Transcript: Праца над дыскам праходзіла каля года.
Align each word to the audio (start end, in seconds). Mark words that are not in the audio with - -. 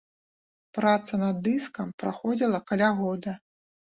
Праца 0.77 1.19
над 1.23 1.35
дыскам 1.49 1.91
праходзіла 2.03 2.59
каля 2.71 2.89
года. 3.03 3.37